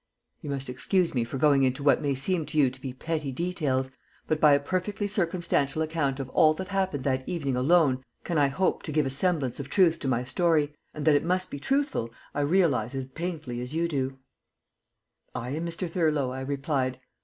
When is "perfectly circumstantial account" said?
4.59-6.19